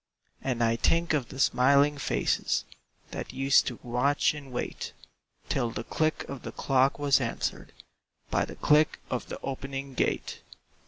[0.41, 2.65] And I think of the smiling faces
[3.11, 4.93] That used to watch and wait,
[5.47, 7.71] Till the click of the clock was answered
[8.31, 10.41] By the click of the opening gate.